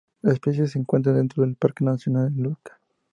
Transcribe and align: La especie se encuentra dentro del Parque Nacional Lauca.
La 0.23 0.33
especie 0.33 0.65
se 0.65 0.79
encuentra 0.79 1.13
dentro 1.13 1.43
del 1.43 1.53
Parque 1.55 1.83
Nacional 1.85 2.33
Lauca. 2.35 2.79